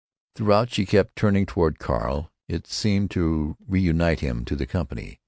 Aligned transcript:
Throughout 0.35 0.71
she 0.71 0.87
kept 0.87 1.15
turning 1.15 1.45
toward 1.45 1.77
Carl. 1.77 2.31
It 2.47 2.65
seemed 2.65 3.11
to 3.11 3.55
reunite 3.67 4.21
him 4.21 4.45
to 4.45 4.55
the 4.55 4.65
company. 4.65 5.19